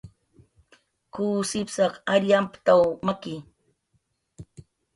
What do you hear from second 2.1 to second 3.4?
ariy amptaw maki"